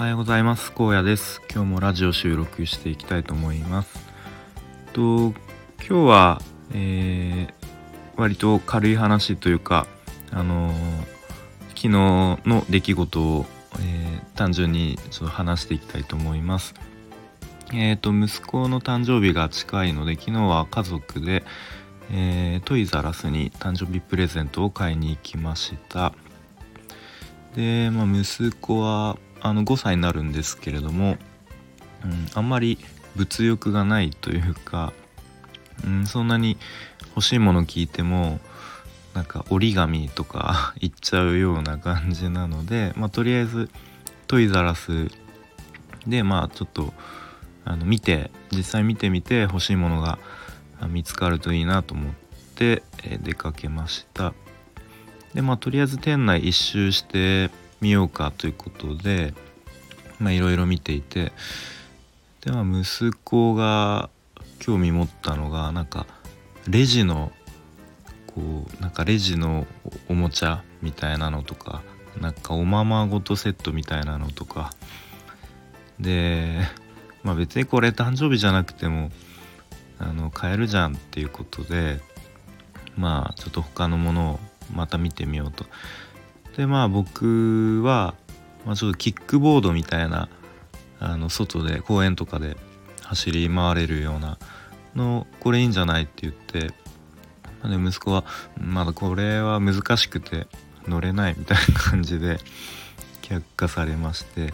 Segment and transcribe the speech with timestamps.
[0.00, 0.72] はようございます。
[0.74, 1.42] 荒野です。
[1.52, 3.98] 今日もラジオ収録していきたいと思います。
[4.94, 5.34] と今
[5.78, 6.42] 日は、
[6.72, 7.52] えー、
[8.16, 9.86] 割と軽い話というか
[10.30, 10.74] あのー、
[11.68, 11.90] 昨日
[12.48, 13.44] の出来事を、
[13.78, 16.74] えー、単純にちょっと話していきたいと思います。
[17.74, 21.44] えっ、と息子の誕生日が近いので昨日は家族で、
[22.10, 26.14] えトイザラスに誕生日プレゼントを買いに行きました。
[27.54, 31.16] で、まあ、息子はあの5歳になるんですけれども、
[32.04, 32.78] うん、あんまり
[33.16, 34.92] 物欲がないというか、
[35.84, 36.56] うん、そんなに
[37.16, 38.40] 欲しいもの聞いても
[39.14, 43.70] なんか折り紙とか 言っちゃうような感じなので、まあ、とりあえず
[44.26, 45.10] トイザラス
[46.06, 46.94] でまあちょっと
[47.64, 50.18] あの見て実際見てみて欲しいものが
[50.88, 52.14] 見つかるといいなと思っ
[52.54, 52.82] て
[53.22, 54.32] 出かけました。
[55.34, 57.50] でまあとりあえず店内一周して
[57.80, 59.34] みようかということで
[60.20, 61.32] いろいろ見ていて
[62.42, 64.10] でまあ息子が
[64.58, 66.06] 興味持ったのがなんか
[66.68, 67.32] レジの
[68.26, 69.66] こうなんかレジの
[70.08, 71.82] おもちゃみたいなのとか
[72.20, 74.72] なんかおままごとセットみたいなのとか。
[75.98, 76.60] で
[77.22, 79.10] まあ別にこれ誕生日じゃなくても
[79.98, 82.00] あの買えるじゃんっていうことで
[82.96, 84.40] まあちょっと他のものを
[84.74, 85.66] また見てみようと。
[86.60, 88.14] でまあ僕は、
[88.66, 90.28] まあ、ちょっとキックボードみたいな
[90.98, 92.54] あの外で公園とかで
[93.02, 94.36] 走り回れるような
[94.94, 96.74] のこれいいんじゃないって言ってで
[97.82, 98.26] 息子は
[98.58, 100.48] まだこれは難しくて
[100.86, 102.36] 乗れないみたいな感じで
[103.22, 104.52] 却下されまして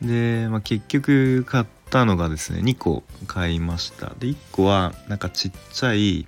[0.00, 4.14] で、まあ、結局買ったのがですね2個買いました。
[4.18, 6.26] で1個はなんかちっちゃい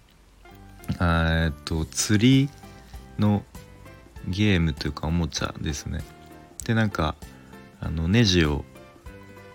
[1.01, 2.51] えっと釣り
[3.19, 3.43] の
[4.29, 6.01] ゲームというかおもちゃですね。
[6.65, 7.15] でなんか
[7.81, 8.65] あのネジを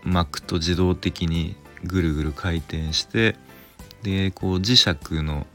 [0.04, 3.36] 巻くと自動的にぐるぐる回転して
[4.04, 5.48] でこう磁石の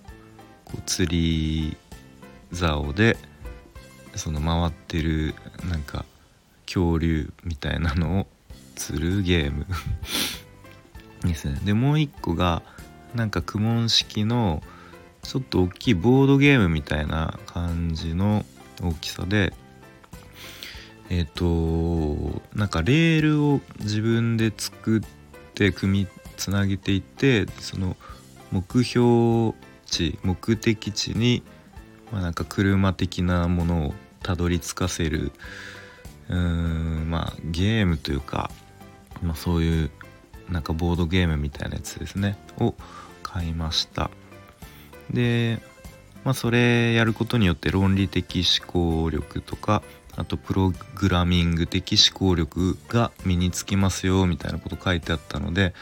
[0.64, 1.76] こう釣り
[2.52, 3.16] 竿で
[4.14, 5.34] その回ってる
[5.68, 6.04] なんか
[6.66, 8.26] 恐竜みたいなのを
[8.74, 9.66] 釣るゲーム
[11.28, 11.60] ですね。
[11.64, 12.62] でもう一個が
[13.14, 14.62] なんか苦問式の
[15.22, 18.44] ちょっと大きいボードゲームみたいな感じの
[18.82, 19.52] 大きさで
[21.10, 25.00] えっ、ー、となんかレールを自分で作っ
[25.54, 27.96] て組みつなげていってその
[28.50, 29.54] 目標
[29.86, 31.42] 地目的地に、
[32.10, 35.32] まあ、なんか車的なものをたどり着かせる
[36.28, 38.50] うーんまあゲームというか、
[39.22, 39.90] まあ、そういう
[40.48, 42.74] なんかボードゲームみたいなやつですねを
[43.22, 44.10] 買いました。
[45.10, 45.60] で
[46.24, 49.82] まあ、それやることによって論理的思考力とか
[50.16, 55.74] あとプログラミング的思考力が身につきますよみたいなこと書いてあったので、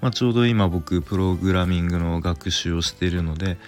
[0.00, 3.58] まあ、ちょうど今僕プログラミングの学習をしているので、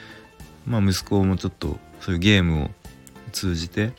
[0.66, 2.70] まあ、息子もちょっとそういうゲームを
[3.32, 3.92] 通じて、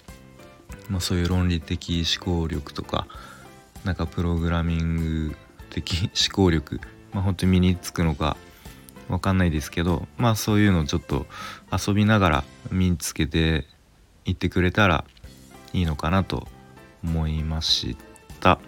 [0.90, 3.08] まあ、そういう論理的思考力とか
[3.84, 5.36] なんかプログラミング
[5.70, 6.80] 的思考力、
[7.12, 8.38] まあ、本当に身につくのか
[9.10, 11.26] わかんないですけどまあそういうのをちょっと
[11.72, 13.66] 遊びながら身につけて
[14.26, 15.04] いってくれたら
[15.74, 16.48] いいのかなと
[17.04, 17.96] 思いまし
[18.40, 18.60] た。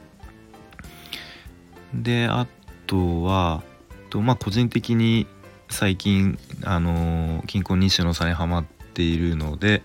[1.93, 2.47] であ
[2.87, 3.63] とは
[4.09, 5.27] とまあ個人的に
[5.69, 9.83] 最近あの金婚西野さんにハマっているので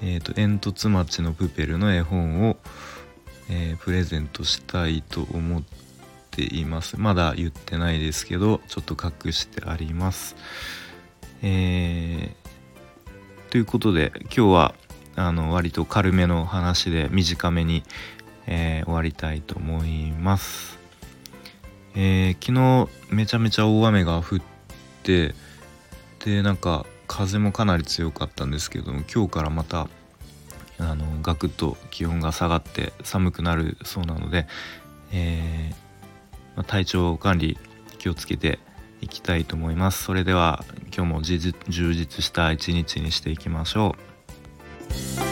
[0.00, 2.56] えーと、煙突町のプペルの絵本を、
[3.50, 5.62] えー、プレゼントしたいと思っ
[6.38, 7.00] ています。
[7.00, 10.36] まだ言ってないですけどちょっと隠してあります。
[11.42, 14.74] えー、ということで今日は
[15.16, 17.82] あの割と軽めの話で短めに、
[18.46, 20.78] えー、終わりたいと思います。
[21.96, 22.52] えー、昨
[23.10, 24.38] 日めちゃめちゃ大雨が降っ
[25.02, 25.34] て
[26.24, 29.88] でなんか風もかなり強かったんですけども今日からまた
[30.78, 34.46] あのガクッと気温が下がって寒くなるそうなので、
[35.10, 35.87] えー
[36.58, 37.56] ま体調管理
[37.98, 38.58] 気をつけて
[39.00, 40.02] いきたいと思います。
[40.02, 40.64] それでは
[40.94, 43.96] 今日も充実した一日にしていきましょ
[45.24, 45.27] う。